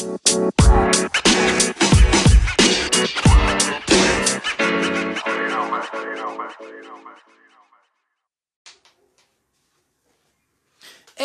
[0.00, 0.06] Hey,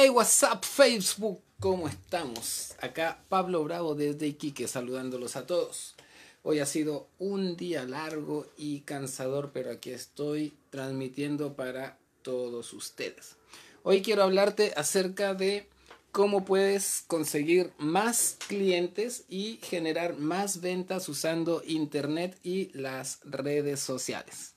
[0.09, 1.39] what's up Facebook?
[1.61, 2.75] ¿Cómo estamos?
[2.81, 5.95] Acá Pablo Bravo desde Iquique saludándolos a todos.
[6.43, 13.37] Hoy ha sido un día largo y cansador, pero aquí estoy transmitiendo para todos ustedes.
[13.83, 15.69] Hoy quiero hablarte acerca de
[16.15, 24.53] cómo puedes conseguir más clientes y generar más ventas usando Internet y las redes sociales.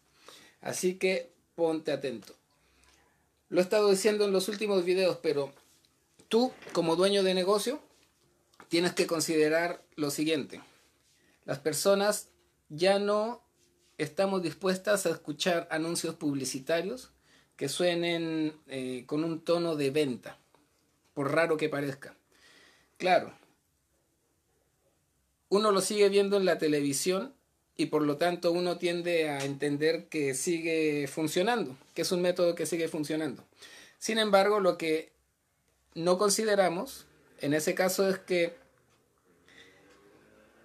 [0.61, 2.33] Así que ponte atento.
[3.49, 5.53] Lo he estado diciendo en los últimos videos, pero
[6.29, 7.81] tú como dueño de negocio
[8.69, 10.61] tienes que considerar lo siguiente.
[11.45, 12.29] Las personas
[12.69, 13.43] ya no
[13.97, 17.11] estamos dispuestas a escuchar anuncios publicitarios
[17.57, 20.39] que suenen eh, con un tono de venta,
[21.19, 22.15] por raro que parezca.
[22.97, 23.33] Claro,
[25.49, 27.35] uno lo sigue viendo en la televisión
[27.77, 32.55] y por lo tanto uno tiende a entender que sigue funcionando, que es un método
[32.55, 33.45] que sigue funcionando.
[33.99, 35.11] Sin embargo, lo que
[35.97, 37.07] no consideramos
[37.41, 38.55] en ese caso es que,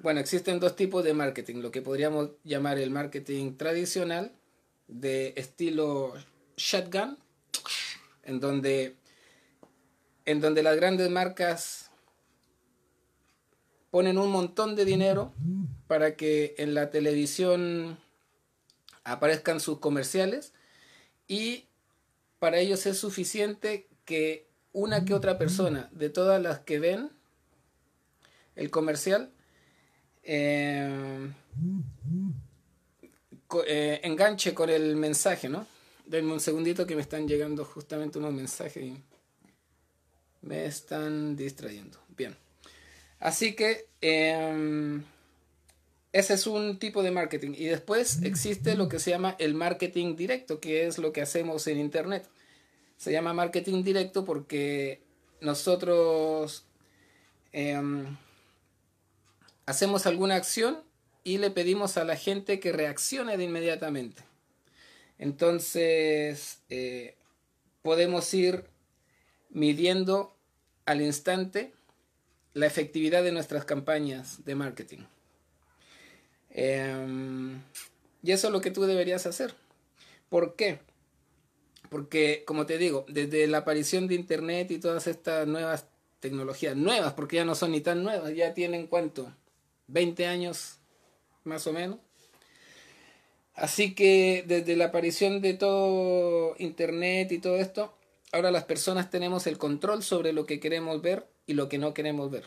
[0.01, 4.31] bueno, existen dos tipos de marketing, lo que podríamos llamar el marketing tradicional
[4.87, 6.13] de estilo
[6.57, 7.17] shotgun,
[8.21, 8.97] en donde,
[10.25, 11.91] en donde las grandes marcas
[13.91, 15.33] ponen un montón de dinero
[15.87, 17.99] para que en la televisión
[19.03, 20.53] aparezcan sus comerciales
[21.27, 21.65] y
[22.39, 27.11] para ellos es suficiente que una que otra persona de todas las que ven
[28.55, 29.31] el comercial
[30.23, 31.31] eh,
[33.67, 35.67] eh, enganche con el mensaje, ¿no?
[36.05, 39.03] Denme un segundito que me están llegando justamente unos mensajes y
[40.43, 41.97] me están distrayendo.
[42.15, 42.35] Bien.
[43.19, 45.03] Así que em,
[46.11, 47.53] ese es un tipo de marketing.
[47.57, 51.65] Y después existe lo que se llama el marketing directo, que es lo que hacemos
[51.67, 52.27] en Internet.
[52.97, 55.01] Se llama marketing directo porque
[55.41, 56.65] nosotros
[57.51, 58.17] em,
[59.65, 60.83] hacemos alguna acción
[61.23, 64.23] y le pedimos a la gente que reaccione de inmediatamente.
[65.17, 67.15] Entonces, eh,
[67.81, 68.65] podemos ir
[69.49, 70.32] midiendo
[70.85, 71.73] al instante
[72.53, 74.99] la efectividad de nuestras campañas de marketing.
[76.51, 77.61] Em,
[78.21, 79.55] y eso es lo que tú deberías hacer.
[80.29, 80.79] ¿Por qué?
[81.89, 85.85] Porque, como te digo, desde la aparición de Internet y todas estas nuevas
[86.19, 89.31] tecnologías, nuevas, porque ya no son ni tan nuevas, ya tienen cuánto,
[89.87, 90.77] 20 años
[91.43, 91.99] más o menos.
[93.55, 97.93] Así que desde la aparición de todo Internet y todo esto,
[98.33, 101.93] ahora las personas tenemos el control sobre lo que queremos ver y lo que no
[101.93, 102.45] queremos ver.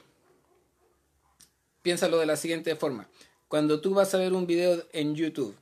[1.83, 3.09] Piénsalo de la siguiente forma.
[3.49, 5.57] Cuando tú vas a ver un video en YouTube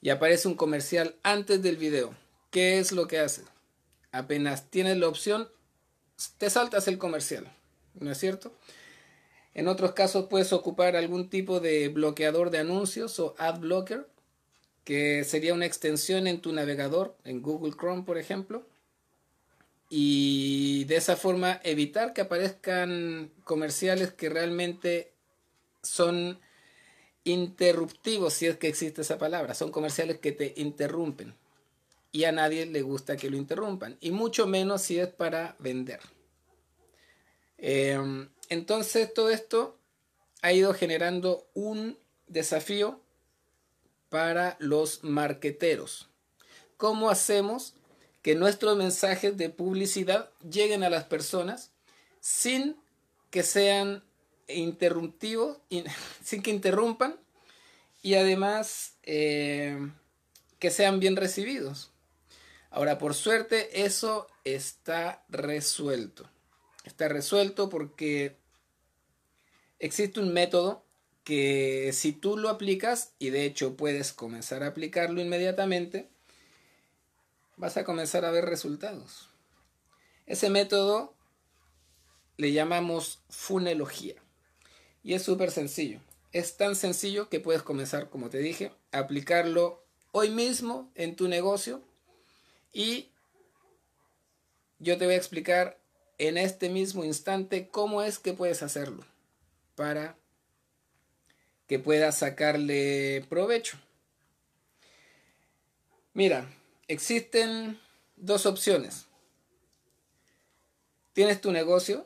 [0.00, 2.14] y aparece un comercial antes del video,
[2.50, 3.42] ¿qué es lo que hace?
[4.12, 5.48] Apenas tienes la opción,
[6.38, 7.46] te saltas el comercial,
[7.94, 8.52] ¿no es cierto?
[9.52, 14.08] En otros casos puedes ocupar algún tipo de bloqueador de anuncios o ad blocker,
[14.84, 18.64] que sería una extensión en tu navegador, en Google Chrome por ejemplo,
[19.92, 25.12] y de esa forma evitar que aparezcan comerciales que realmente
[25.82, 26.40] son
[27.24, 29.54] interruptivos, si es que existe esa palabra.
[29.54, 31.34] Son comerciales que te interrumpen
[32.12, 36.00] y a nadie le gusta que lo interrumpan, y mucho menos si es para vender.
[37.58, 39.78] Em, entonces todo esto
[40.42, 43.00] ha ido generando un desafío
[44.08, 46.08] para los marqueteros.
[46.76, 47.74] ¿Cómo hacemos
[48.22, 51.70] que nuestros mensajes de publicidad lleguen a las personas
[52.20, 52.76] sin
[53.30, 54.02] que sean
[54.48, 55.58] interruptivos,
[56.24, 57.16] sin que interrumpan
[58.02, 59.78] y además eh,
[60.58, 61.90] que sean bien recibidos.
[62.70, 66.28] Ahora, por suerte, eso está resuelto.
[66.84, 68.36] Está resuelto porque
[69.78, 70.84] existe un método
[71.24, 76.08] que si tú lo aplicas, y de hecho puedes comenzar a aplicarlo inmediatamente,
[77.60, 79.28] vas a comenzar a ver resultados.
[80.26, 81.14] Ese método
[82.38, 84.14] le llamamos funelogía.
[85.02, 86.00] Y es súper sencillo.
[86.32, 91.28] Es tan sencillo que puedes comenzar, como te dije, a aplicarlo hoy mismo en tu
[91.28, 91.82] negocio.
[92.72, 93.10] Y
[94.78, 95.78] yo te voy a explicar
[96.16, 99.04] en este mismo instante cómo es que puedes hacerlo
[99.74, 100.16] para
[101.66, 103.78] que puedas sacarle provecho.
[106.14, 106.48] Mira,
[106.90, 107.80] existen
[108.16, 109.06] dos opciones.
[111.12, 112.04] Tienes tu negocio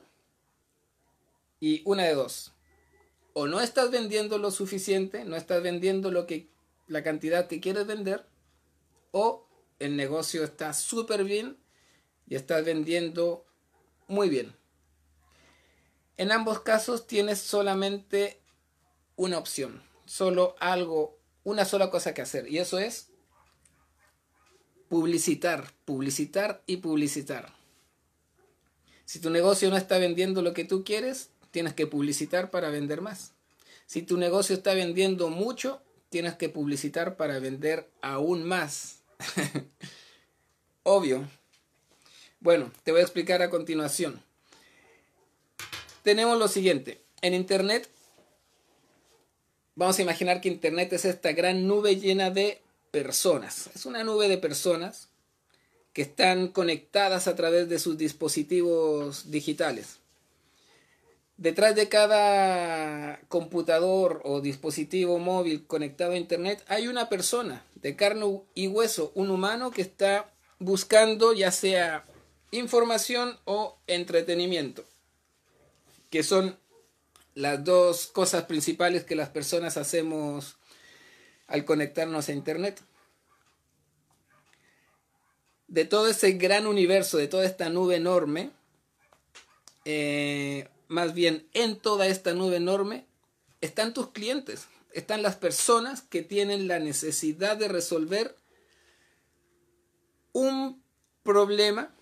[1.58, 2.52] y una de dos.
[3.36, 6.48] o no estás vendiendo lo suficiente, no estás vendiendo lo que
[6.86, 8.26] la cantidad que quieres vender,
[9.10, 9.48] o
[9.81, 11.56] el negocio está súper bien
[12.28, 13.44] y estás vendiendo
[14.06, 14.54] muy bien.
[16.16, 18.40] En ambos casos tienes solamente
[19.16, 23.13] una opción, solo algo, una sola cosa que hacer, y eso es
[24.88, 27.52] publicitar, publicitar y publicitar.
[29.04, 33.00] Si tu negocio no está vendiendo lo que tú quieres, tienes que publicitar para vender
[33.00, 33.32] más.
[33.86, 39.02] Si tu negocio está vendiendo mucho, tienes que publicitar para vender aún más.
[40.82, 41.28] Obvio.
[42.40, 44.22] Bueno, te voy a explicar a continuación.
[46.02, 47.00] Tenemos lo siguiente.
[47.22, 47.88] En Internet,
[49.75, 52.60] vamos a imaginar que Internet es esta gran nube llena de
[52.94, 53.70] personas.
[53.75, 55.08] Es una nube de personas
[55.93, 59.99] que están conectadas a través de sus dispositivos digitales.
[61.37, 68.43] Detrás de cada computador o dispositivo móvil conectado a Internet hay una persona de carne
[68.55, 72.05] y hueso, un humano que está buscando ya sea
[72.52, 74.85] información o entretenimiento,
[76.11, 76.56] que son
[77.35, 80.58] las dos cosas principales que las personas hacemos
[81.46, 82.81] al conectarnos a Internet.
[85.69, 88.50] De todo ese gran universo, de toda esta nube enorme,
[89.85, 93.06] eh, más bien en toda esta nube enorme,
[93.61, 98.37] están tus clientes, están las personas que tienen la necesidad de resolver
[100.32, 100.82] un
[101.23, 101.94] problema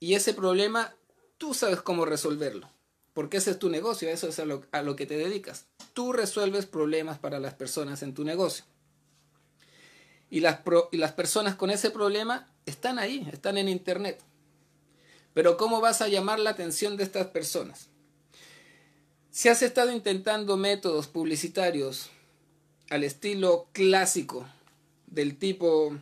[0.00, 0.94] y ese problema
[1.38, 2.68] tú sabes cómo resolverlo,
[3.14, 4.44] porque ese es tu negocio, eso es a
[4.82, 5.66] lo, que te dedicas.
[5.92, 8.64] Tú resuelves problemas para las personas en tu negocio.
[10.30, 14.20] Y las, y las personas con ese problema están ahí, están en Internet.
[15.32, 17.88] Pero ¿cómo vas a llamar la atención de estas personas?
[19.30, 22.10] Si has estado intentando métodos publicitarios
[22.90, 24.46] al estilo clásico,
[25.06, 25.96] del tipo,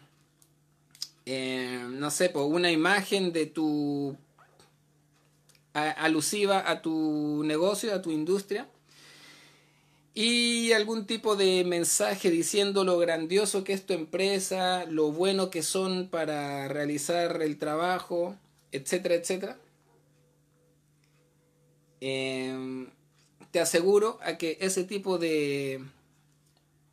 [1.27, 4.17] eh, no sé, una imagen de tu
[5.73, 8.69] alusiva a tu negocio, a tu industria,
[10.15, 15.63] y algún tipo de mensaje diciendo lo grandioso que es tu empresa, lo bueno que
[15.63, 18.37] son para realizar el trabajo,
[18.73, 19.59] etcétera, etcétera.
[22.01, 22.91] Em,
[23.53, 25.83] te aseguro a que ese tipo de,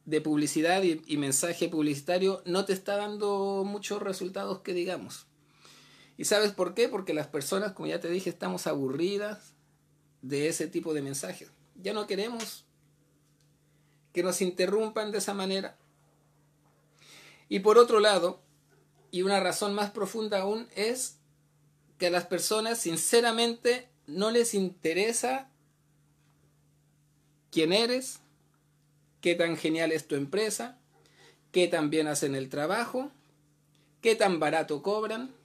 [0.05, 5.28] de publicidad y, y, mensaje publicitario no te está dando muchos resultados que digamos.
[6.19, 6.89] ¿Y sabes por qué?
[6.89, 9.53] Porque las personas, como ya te dije, estamos aburridas
[10.21, 11.49] de ese tipo de mensajes.
[11.81, 12.65] Ya no queremos
[14.11, 15.77] que nos interrumpan de esa manera.
[17.47, 18.41] Y por otro lado,
[19.11, 21.19] y una razón más profunda aún, es
[21.97, 25.49] que a las personas sinceramente no les interesa
[27.49, 28.19] quién eres,
[29.21, 30.77] qué tan genial es tu empresa,
[31.53, 33.09] qué tan bien hacen el trabajo,
[34.01, 35.38] qué tan barato cobran.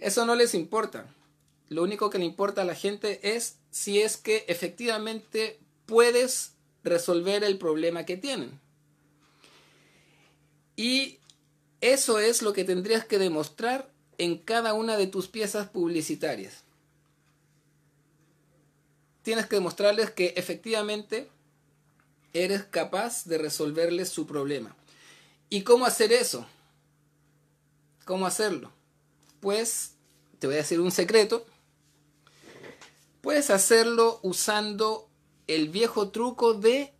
[0.00, 1.06] Eso no les importa.
[1.68, 7.44] Lo único que le importa a la gente es si es que efectivamente puedes resolver
[7.44, 8.58] el problema que tienen.
[10.74, 11.18] Y
[11.80, 16.64] eso es lo que tendrías que demostrar en cada una de tus piezas publicitarias.
[19.22, 21.28] Tienes que demostrarles que efectivamente
[22.32, 24.74] eres capaz de resolverles su problema.
[25.50, 26.46] ¿Y cómo hacer eso?
[28.04, 28.72] ¿Cómo hacerlo?
[29.40, 29.92] Pues
[30.40, 31.46] te voy a decir un secreto.
[33.20, 35.08] Puedes hacerlo usando
[35.46, 36.94] el viejo truco de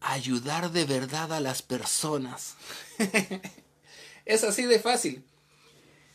[0.00, 2.54] ayudar de verdad a las personas.
[4.24, 5.24] es así de fácil.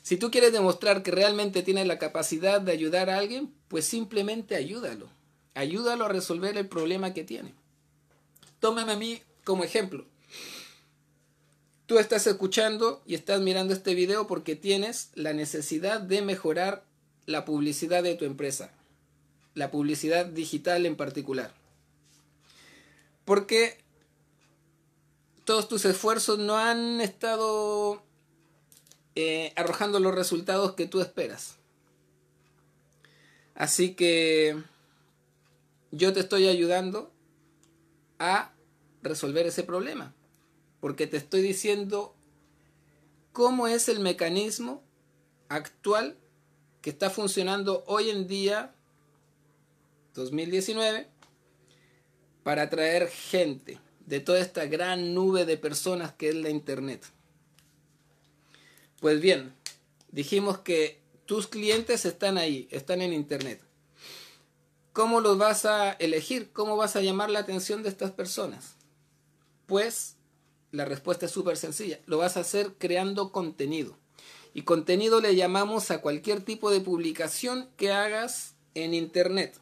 [0.02, 4.56] Si tú quieres demostrar que realmente tienes la capacidad de ayudar a alguien, pues simplemente
[4.56, 5.10] ayúdalo.
[5.56, 7.54] Ayúdalo a resolver el problema que tiene.
[8.62, 10.06] Tómame a mí como ejemplo.
[11.90, 16.86] Tú estás escuchando y estás mirando este video porque tienes la necesidad de mejorar
[17.26, 18.72] la publicidad de tu empresa.
[19.56, 21.52] La publicidad digital en particular.
[23.26, 23.80] Porque
[25.46, 28.04] todos tus esfuerzos no han estado
[29.16, 31.56] eh, arrojando los resultados que tú esperas.
[33.56, 34.62] Así que
[35.90, 37.12] yo te estoy ayudando
[38.20, 38.54] a
[39.02, 40.14] resolver ese problema,
[40.80, 42.16] porque te estoy diciendo
[43.34, 44.84] cómo es el mecanismo
[45.50, 46.18] actual
[46.82, 48.74] que está funcionando hoy en día,
[50.14, 51.08] 2019,
[52.44, 57.06] para atraer gente de toda esta gran nube de personas que es la Internet.
[59.00, 59.54] Pues bien,
[60.12, 63.62] dijimos que tus clientes están ahí, están en Internet.
[64.94, 66.52] ¿Cómo los vas a elegir?
[66.52, 68.76] ¿Cómo vas a llamar la atención de estas personas?
[69.68, 70.16] Pues
[70.72, 72.00] la respuesta es súper sencilla.
[72.06, 73.98] Lo vas a hacer creando contenido.
[74.54, 79.56] Y contenido le llamamos a cualquier tipo de publicación que hagas en Internet.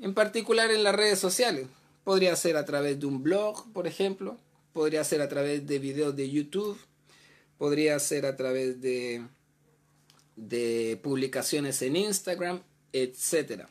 [0.00, 1.66] En particular en las redes sociales.
[2.04, 4.38] Podría ser a través de un blog, por ejemplo.
[4.72, 6.78] Podría ser a través de videos de YouTube.
[7.58, 9.26] Podría ser a través de,
[10.36, 13.64] de publicaciones en Instagram, etc.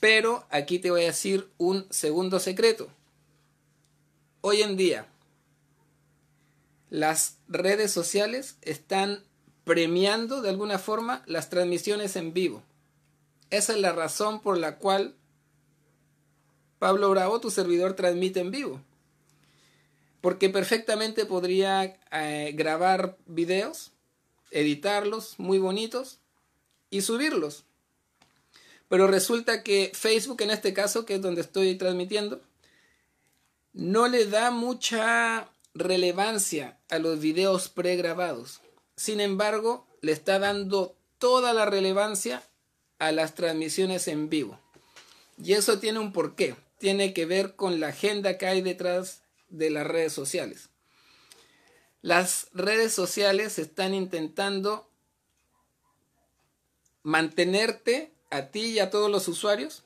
[0.00, 2.88] Pero aquí te voy a decir un segundo secreto.
[4.40, 5.06] Hoy en día,
[6.90, 9.24] las redes sociales están
[9.64, 12.62] premiando de alguna forma las transmisiones en vivo.
[13.50, 15.14] Esa es la razón por la cual
[16.78, 18.80] Pablo Bravo, tu servidor, transmite en vivo.
[20.20, 23.92] Porque perfectamente podría eh, grabar videos,
[24.50, 26.20] editarlos muy bonitos
[26.90, 27.64] y subirlos.
[28.88, 32.40] Pero resulta que Facebook, en este caso, que es donde estoy transmitiendo,
[33.76, 38.62] no le da mucha relevancia a los videos pregrabados.
[38.96, 42.42] Sin embargo, le está dando toda la relevancia
[42.98, 44.58] a las transmisiones en vivo.
[45.36, 46.56] Y eso tiene un porqué.
[46.78, 50.70] Tiene que ver con la agenda que hay detrás de las redes sociales.
[52.00, 54.88] Las redes sociales están intentando
[57.02, 59.82] mantenerte a ti y a todos los usuarios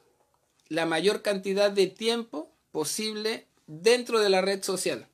[0.69, 5.07] la mayor cantidad de tiempo posible dentro de la red social.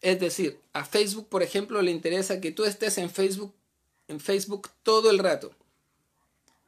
[0.00, 3.52] Es decir, a Facebook, por ejemplo, le interesa que tú estés en Facebook,
[4.06, 5.52] en Facebook todo el rato.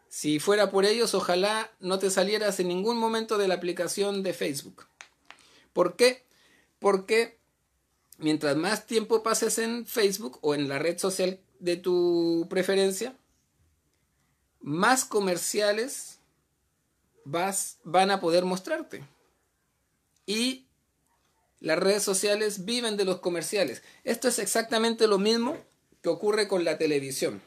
[0.08, 4.32] Si fuera por ellos, ojalá no te salieras en ningún momento de la aplicación de
[4.32, 4.86] Facebook.
[5.72, 6.24] ¿Por qué?
[6.80, 7.38] Porque
[8.16, 13.16] mientras más tiempo pases en Facebook o en la red social de tu preferencia,
[14.60, 16.18] más comerciales
[17.24, 19.04] vas, van a poder mostrarte.
[20.26, 20.67] Y
[21.60, 23.82] las redes sociales viven de los comerciales.
[24.04, 25.56] Esto es exactamente lo mismo
[26.02, 27.42] que ocurre con la televisión.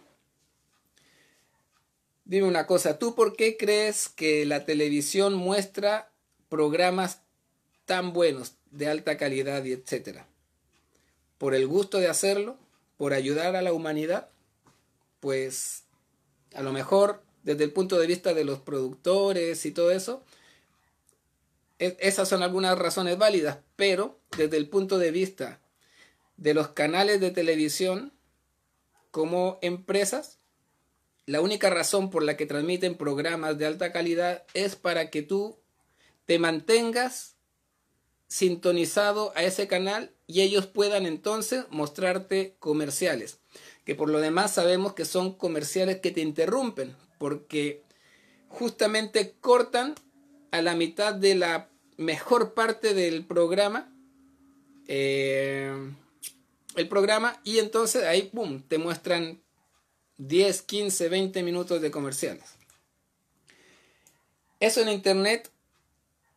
[2.25, 6.11] Dime una cosa, ¿tú por qué crees que la televisión muestra
[6.49, 7.21] programas
[7.85, 10.27] tan buenos, de alta calidad y etcétera?
[11.37, 12.57] ¿Por el gusto de hacerlo?
[12.97, 14.29] ¿Por ayudar a la humanidad?
[15.19, 15.83] Pues
[16.53, 20.23] a lo mejor desde el punto de vista de los productores y todo eso,
[21.81, 25.59] e, esas son algunas razones válidas, pero desde el punto de vista
[26.37, 28.13] de los canales de televisión
[29.09, 30.37] como empresas,
[31.25, 35.57] la única razón por la que transmiten programas de alta calidad es para que tú
[36.25, 37.35] te mantengas
[38.27, 43.39] sintonizado a ese canal y ellos puedan entonces mostrarte comerciales,
[43.85, 47.83] que por lo demás sabemos que son comerciales que te interrumpen, porque
[48.49, 49.95] justamente cortan
[50.51, 53.91] a la mitad de la mejor parte del programa.
[54.87, 55.73] Eh,
[56.75, 59.41] el programa y entonces ahí, boom, te muestran
[60.17, 62.45] 10, 15, 20 minutos de comerciales.
[64.59, 65.49] Eso en Internet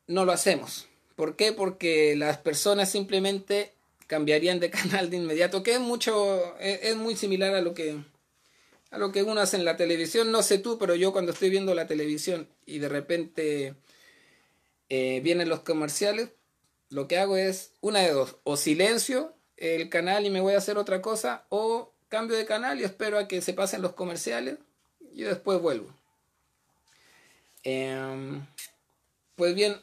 [0.06, 0.88] no lo hacemos.
[1.16, 1.52] ¿Por qué?
[1.52, 3.72] Porque las personas simplemente
[4.06, 8.02] cambiarían de canal de inmediato, que es mucho, es, muy similar a lo que
[8.90, 10.30] a lo que uno hace en la televisión.
[10.30, 13.74] No sé tú, pero yo cuando estoy viendo la televisión y de repente
[14.96, 16.30] eh, vienen los comerciales,
[16.88, 20.58] lo que hago es una de dos, o silencio el canal y me voy a
[20.58, 24.58] hacer otra cosa, o cambio de canal y espero a que se pasen los comerciales
[25.12, 25.88] y después vuelvo.
[27.64, 28.46] Em,
[29.34, 29.80] pues bien,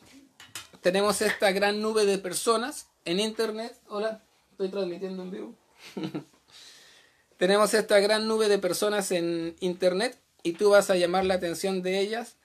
[0.80, 3.78] tenemos esta gran nube de personas en internet.
[3.90, 5.56] Hola, estoy transmitiendo en vivo.
[7.38, 11.82] tenemos esta gran nube de personas en internet y tú vas a llamar la atención
[11.82, 12.38] de ellas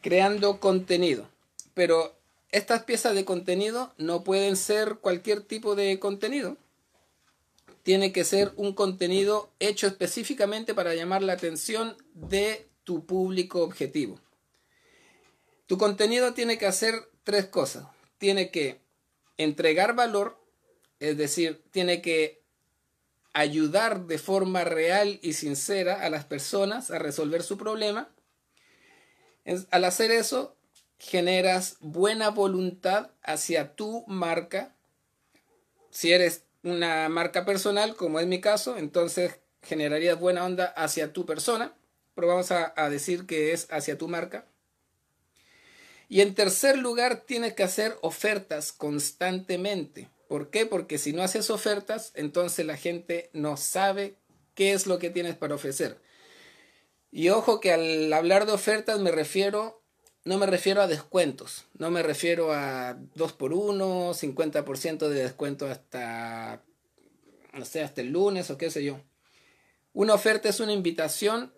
[0.00, 1.32] creando contenido
[1.74, 2.16] pero
[2.50, 6.56] estas piezas de contenido no pueden ser cualquier tipo de contenido.
[7.82, 14.20] Tiene que ser un contenido hecho específicamente para llamar la atención de tu público objetivo.
[15.66, 17.86] Tu contenido tiene que hacer tres cosas.
[18.18, 18.80] Tiene que
[19.38, 20.38] entregar valor,
[21.00, 22.42] es decir, tiene que
[23.32, 28.10] ayudar de forma real y sincera a las personas a resolver su problema.
[29.70, 30.54] Al hacer eso,
[31.02, 34.72] generas buena voluntad hacia tu marca.
[35.90, 41.26] Si eres una marca personal, como es mi caso, entonces generarías buena onda hacia tu
[41.26, 41.74] persona,
[42.14, 44.46] pero vamos a, decir que es hacia tu marca.
[46.08, 50.08] Y en tercer lugar, tienes que hacer ofertas constantemente.
[50.28, 50.66] ¿Por qué?
[50.66, 54.18] Porque si no haces ofertas, entonces la gente no sabe
[54.54, 55.98] qué es lo que tienes para ofrecer.
[57.10, 59.81] Y ojo que al hablar de ofertas me refiero,
[60.24, 65.66] no me refiero a descuentos, no me refiero a 2 por 1 50% de descuento
[65.66, 66.62] hasta,
[67.52, 69.00] no sé, hasta el lunes o qué sé yo.
[69.94, 71.52] Una oferta es una invitación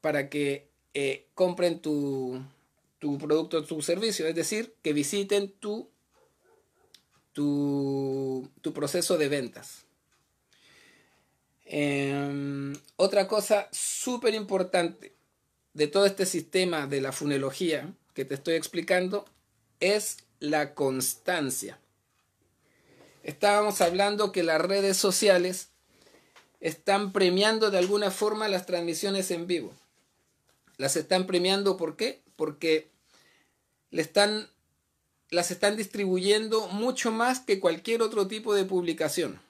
[0.00, 2.42] para que eh, compren tu,
[2.98, 5.88] tu producto tu servicio, es decir, que visiten tu,
[7.32, 9.84] tu, tu proceso de ventas.
[11.64, 15.14] Em, otra cosa súper importante
[15.80, 19.24] de todo este sistema de la funología que te estoy explicando
[19.80, 21.78] es la constancia.
[23.22, 25.68] Estábamos hablando que las redes sociales
[26.60, 29.72] están premiando de alguna forma las transmisiones en vivo.
[30.76, 32.20] Las están premiando ¿por qué?
[32.36, 32.90] Porque
[33.90, 34.50] le están,
[35.30, 39.40] las están distribuyendo mucho más que cualquier otro tipo de publicación.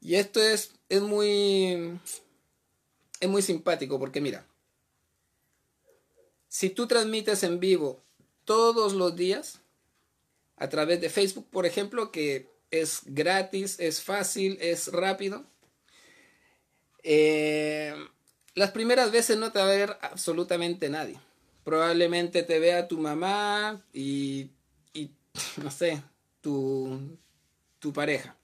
[0.00, 2.00] Y esto es, es muy.
[3.20, 4.46] Es muy simpático porque mira.
[6.48, 8.02] Si tú transmites en vivo
[8.44, 9.60] todos los días,
[10.56, 15.44] a través de Facebook, por ejemplo, que es gratis, es fácil, es rápido.
[17.02, 17.94] Eh,
[18.54, 21.18] las primeras veces no te va a ver absolutamente nadie.
[21.64, 24.50] Probablemente te vea tu mamá y,
[24.92, 25.10] y
[25.62, 26.02] no sé,
[26.40, 27.16] tu,
[27.78, 28.36] tu pareja.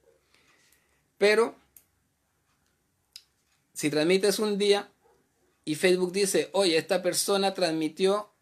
[1.18, 1.54] Pero
[3.76, 4.90] si transmites un día
[5.66, 8.32] y Facebook dice, oye, esta persona transmitió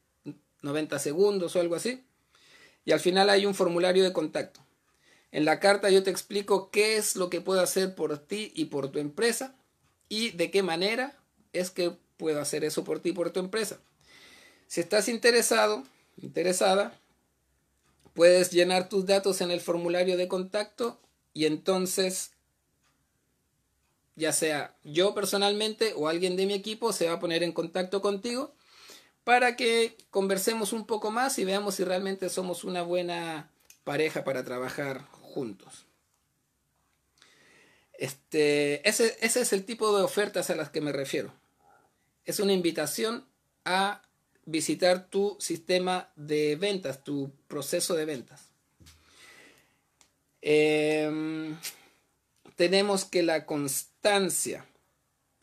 [0.60, 2.04] 90 segundos o algo así.
[2.84, 4.60] Y al final hay un formulario de contacto.
[5.30, 8.66] En la carta yo te explico qué es lo que puedo hacer por ti y
[8.66, 9.56] por tu empresa
[10.10, 11.18] y de qué manera
[11.54, 13.80] es que puedo hacer eso por ti y por tu empresa.
[14.66, 15.84] Si estás interesado,
[16.20, 17.00] interesada,
[18.12, 21.00] puedes llenar tus datos en el formulario de contacto
[21.34, 22.32] y entonces,
[24.16, 28.02] ya sea yo personalmente o alguien de mi equipo se va a poner en contacto
[28.02, 28.54] contigo
[29.24, 33.50] para que conversemos un poco más y veamos si realmente somos una buena
[33.84, 35.86] pareja para trabajar juntos.
[37.94, 41.32] Este, ese, ese es el tipo de ofertas a las que me refiero.
[42.24, 43.26] Es una invitación
[43.64, 44.02] a
[44.44, 48.51] visitar tu sistema de ventas, tu proceso de ventas.
[50.42, 51.56] Em,
[52.56, 54.66] tenemos que la constancia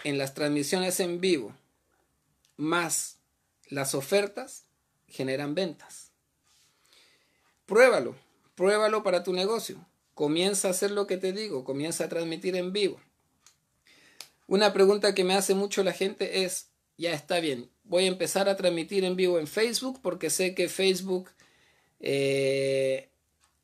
[0.03, 1.55] en las transmisiones en vivo
[2.57, 3.17] más
[3.69, 4.65] las ofertas
[5.07, 6.11] generan ventas.
[7.65, 8.15] Pruébalo,
[8.55, 9.77] pruébalo para tu negocio.
[10.13, 12.99] Comienza a hacer lo que te digo, comienza a transmitir en vivo.
[14.47, 18.49] Una pregunta que me hace mucho la gente es, ya está bien, voy a empezar
[18.49, 21.29] a transmitir en vivo en Facebook porque sé que Facebook
[22.01, 23.09] eh,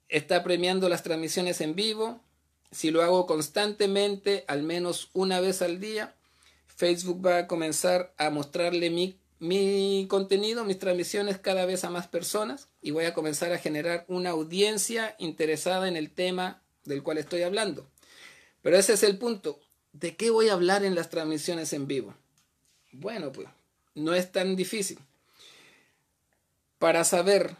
[0.09, 2.21] está premiando las transmisiones en vivo.
[2.71, 6.15] Si lo hago constantemente, al menos una vez al día,
[6.67, 12.07] Facebook va a comenzar a mostrarle mi, mi contenido, mis transmisiones cada vez a más
[12.07, 17.17] personas y voy a comenzar a generar una audiencia interesada en el tema del cual
[17.17, 17.87] estoy hablando.
[18.61, 19.59] Pero ese es el punto.
[19.93, 22.13] ¿De qué voy a hablar en las transmisiones en vivo?
[22.91, 23.47] Bueno, pues
[23.93, 24.99] no es tan difícil.
[26.79, 27.55] Para saber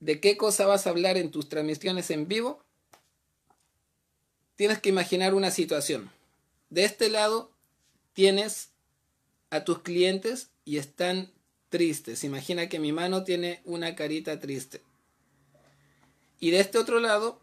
[0.00, 2.64] de qué cosa vas a hablar en tus transmisiones en vivo,
[4.56, 6.10] tienes que imaginar una situación.
[6.70, 7.50] De este lado
[8.12, 8.70] tienes
[9.50, 11.30] a tus clientes y están
[11.68, 12.24] tristes.
[12.24, 14.82] Imagina que mi mano tiene una carita triste.
[16.38, 17.40] Y de este otro lado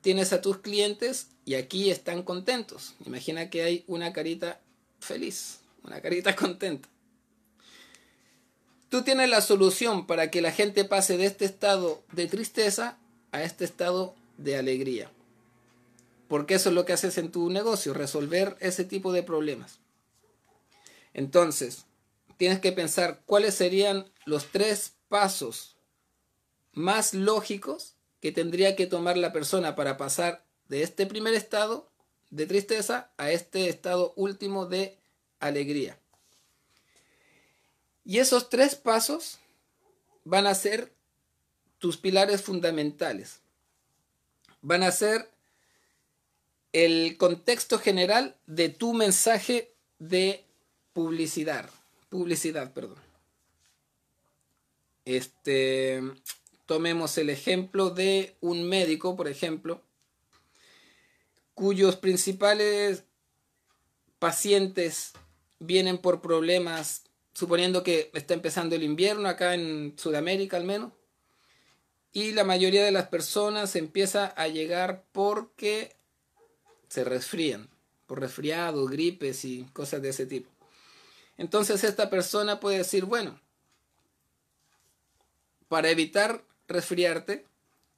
[0.00, 2.94] tienes a tus clientes y aquí están contentos.
[3.04, 4.60] Imagina que hay una carita
[5.00, 6.88] feliz, una carita contenta.
[8.88, 12.98] Tú tienes la solución para que la gente pase de este estado de tristeza
[13.32, 15.10] a este estado de alegría.
[16.28, 19.80] Porque eso es lo que haces en tu negocio, resolver ese tipo de problemas.
[21.14, 21.86] Entonces,
[22.36, 25.76] tienes que pensar cuáles serían los tres pasos
[26.72, 31.88] más lógicos que tendría que tomar la persona para pasar de este primer estado
[32.30, 34.98] de tristeza a este estado último de
[35.40, 35.98] alegría.
[38.06, 39.40] Y esos tres pasos
[40.24, 40.92] van a ser
[41.78, 43.40] tus pilares fundamentales.
[44.62, 45.28] Van a ser
[46.72, 50.44] el contexto general de tu mensaje de
[50.92, 51.68] publicidad.
[52.08, 52.98] Publicidad, perdón.
[55.04, 56.00] Este,
[56.64, 59.82] tomemos el ejemplo de un médico, por ejemplo,
[61.54, 63.02] cuyos principales
[64.20, 65.12] pacientes
[65.58, 67.02] vienen por problemas,
[67.36, 70.94] suponiendo que está empezando el invierno acá en Sudamérica al menos,
[72.10, 75.94] y la mayoría de las personas empieza a llegar porque
[76.88, 77.68] se resfrían,
[78.06, 80.48] por resfriados, gripes y cosas de ese tipo.
[81.36, 83.38] Entonces esta persona puede decir, bueno,
[85.68, 87.44] para evitar resfriarte,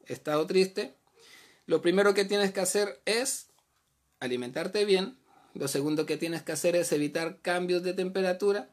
[0.07, 0.97] estado triste,
[1.67, 3.51] lo primero que tienes que hacer es
[4.19, 5.17] alimentarte bien,
[5.55, 8.69] lo segundo que tienes que hacer es evitar cambios de temperatura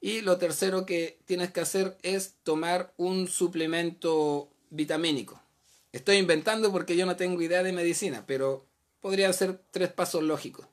[0.00, 5.40] y lo tercero que tienes que hacer es tomar un suplemento vitamínico.
[5.92, 8.64] Estoy inventando porque yo no tengo idea de medicina, pero
[9.00, 10.66] podrían ser tres pasos lógicos.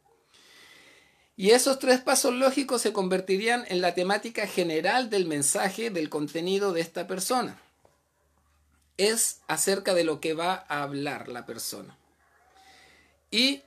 [1.38, 6.72] Y esos tres pasos lógicos se convertirían en la temática general del mensaje, del contenido
[6.72, 7.60] de esta persona.
[8.98, 11.98] Es acerca de lo que va a hablar la persona.
[13.32, 13.64] Y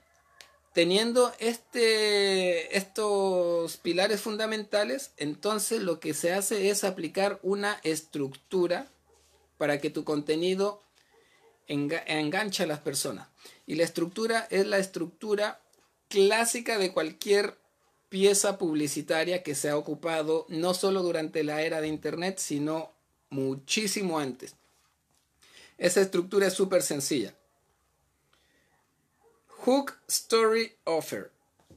[0.73, 8.87] teniendo este, estos pilares fundamentales, entonces lo que se hace es aplicar una estructura
[9.57, 10.81] para que tu contenido
[11.67, 13.27] enganche a las personas.
[13.67, 15.61] Y la estructura es la estructura
[16.07, 17.57] clásica de cualquier
[18.09, 22.91] pieza publicitaria que se ha ocupado no solo durante la era de Internet, sino
[23.29, 24.55] muchísimo antes.
[25.77, 27.33] Esa estructura es súper sencilla.
[29.65, 31.31] Hook, story, offer.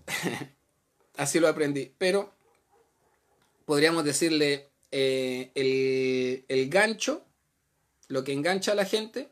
[1.16, 1.92] Así lo aprendí.
[1.98, 2.32] Pero
[3.64, 7.24] podríamos decirle eh, el, el gancho,
[8.08, 9.28] lo que engancha a la gente,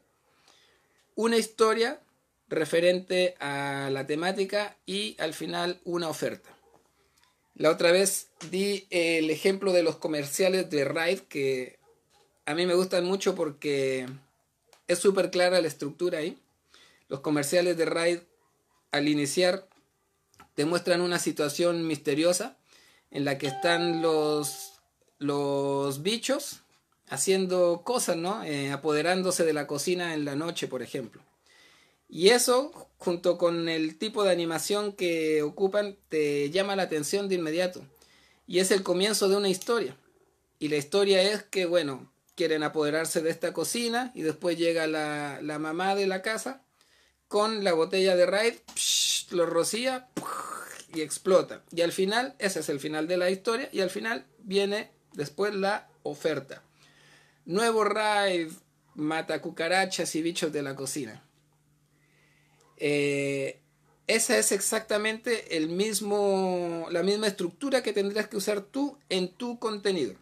[1.14, 2.00] una historia
[2.48, 6.50] referente a la temática y al final una oferta.
[7.54, 11.78] La otra vez di el ejemplo de los comerciales de Ride que
[12.46, 14.08] a mí me gustan mucho porque
[14.88, 16.38] es súper clara la estructura ahí.
[17.08, 18.29] Los comerciales de Ride
[18.92, 19.68] al iniciar
[20.54, 22.56] te muestran una situación misteriosa
[23.10, 24.80] en la que están los,
[25.18, 26.60] los bichos
[27.08, 28.44] haciendo cosas, ¿no?
[28.44, 31.22] Eh, apoderándose de la cocina en la noche, por ejemplo.
[32.08, 37.36] Y eso, junto con el tipo de animación que ocupan, te llama la atención de
[37.36, 37.82] inmediato.
[38.46, 39.96] Y es el comienzo de una historia.
[40.58, 45.40] Y la historia es que, bueno, quieren apoderarse de esta cocina y después llega la,
[45.42, 46.62] la mamá de la casa
[47.30, 48.54] con la botella de Raid,
[49.30, 50.08] lo rocía
[50.92, 51.62] y explota.
[51.70, 55.54] Y al final, ese es el final de la historia, y al final viene después
[55.54, 56.64] la oferta.
[57.44, 58.50] Nuevo Raid
[58.96, 61.22] mata cucarachas y bichos de la cocina.
[62.78, 63.60] Eh,
[64.08, 69.60] esa es exactamente el mismo, la misma estructura que tendrías que usar tú en tu
[69.60, 70.16] contenido.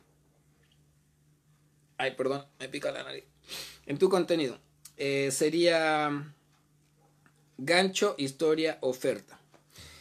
[1.96, 3.24] Ay, perdón, me pica la nariz.
[3.86, 4.58] En tu contenido.
[4.98, 6.34] Eh, sería
[7.58, 9.38] gancho, historia, oferta.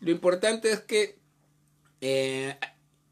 [0.00, 1.18] Lo importante es que
[2.00, 2.56] eh,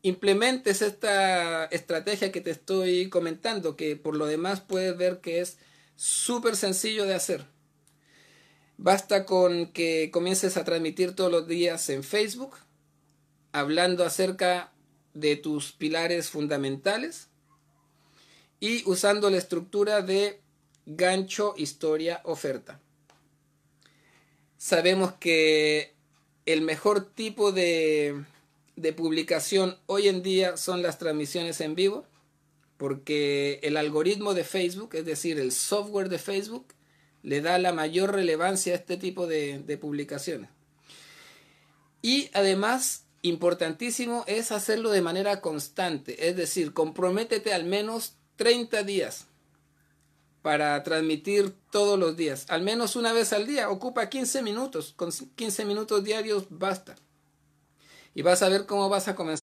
[0.03, 5.59] implementes esta estrategia que te estoy comentando, que por lo demás puedes ver que es
[5.97, 7.47] súper sencillo de hacer.
[8.77, 12.57] Basta con que comiences a transmitir todos los días en Facebook,
[13.53, 14.73] hablando acerca
[15.15, 17.29] de tus pilares fundamentales
[18.63, 20.41] y usando la estructura de
[20.87, 22.81] gancho, historia, oferta.
[24.57, 25.95] Sabemos que
[26.47, 28.23] el mejor tipo de,
[28.77, 32.07] de publicación hoy en día son las transmisiones en vivo,
[32.77, 36.67] porque el algoritmo de Facebook, es decir, el software de Facebook,
[37.25, 40.51] le da la mayor relevancia a este tipo de, de publicaciones.
[42.01, 49.27] Y además, importantísimo es hacerlo de manera constante, es decir, comprométete al menos 30 días
[50.43, 55.11] para transmitir todos los días, al menos una vez al día, ocupa 15 minutos, con
[55.13, 56.97] 15 minutos diarios basta.
[58.15, 59.43] Y vas a ver cómo vas a comenzar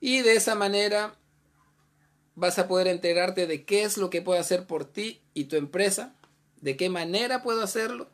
[0.00, 1.14] y de esa manera
[2.34, 5.54] vas a poder enterarte de qué es lo que puedo hacer por ti y tu
[5.54, 6.16] empresa,
[6.60, 8.10] de qué manera puedo hacerlo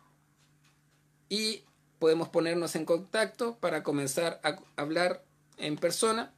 [1.30, 1.64] y
[1.98, 5.24] podemos ponernos en contacto para comenzar a hablar
[5.56, 6.34] en persona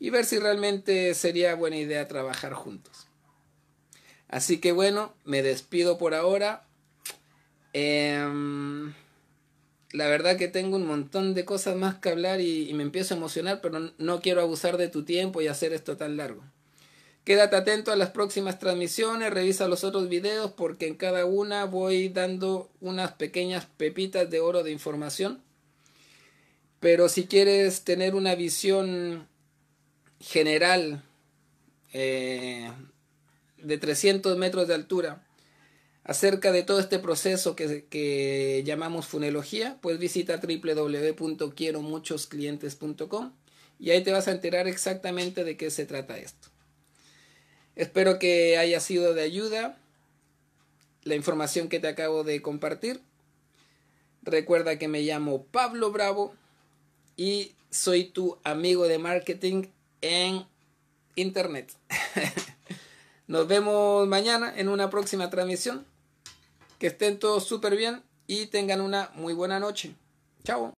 [0.00, 3.07] y ver si realmente sería buena idea trabajar juntos.
[4.28, 6.64] Así que bueno, me despido por ahora.
[7.72, 8.92] Em,
[9.92, 13.16] la verdad que tengo un montón de cosas más que hablar y, me empiezo a
[13.16, 16.42] emocionar, pero no quiero abusar de tu tiempo y hacer esto tan largo.
[17.24, 22.08] Quédate atento a las próximas transmisiones, revisa los otros videos porque en cada una voy
[22.08, 25.42] dando unas pequeñas pepitas de oro de información.
[26.80, 29.26] Pero si quieres tener una visión
[30.20, 31.02] general
[31.92, 32.70] eh,
[33.62, 35.24] de 300 metros de altura
[36.04, 43.32] acerca de todo este proceso que, que llamamos funología, pues visita www.quieromuchosclientes.com
[43.78, 46.48] y ahí te vas a enterar exactamente de qué se trata esto.
[47.76, 49.78] Espero que haya sido de ayuda
[51.04, 53.00] la información que te acabo de compartir.
[54.22, 56.34] Recuerda que me llamo Pablo Bravo
[57.16, 59.66] y soy tu amigo de marketing
[60.00, 60.44] en
[61.14, 61.72] Internet.
[63.28, 65.84] Nos vemos mañana en una próxima transmisión.
[66.78, 69.94] Que estén todos súper bien y tengan una muy buena noche.
[70.44, 70.72] Chao.